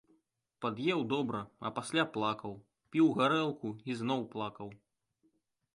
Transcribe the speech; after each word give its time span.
Пад'еў 0.65 1.03
добра, 1.11 1.41
а 1.67 1.73
пасля 1.77 2.03
плакаў, 2.15 2.57
піў 2.95 3.07
гарэлку 3.21 3.69
і 3.91 4.01
зноў 4.03 4.21
плакаў. 4.35 4.69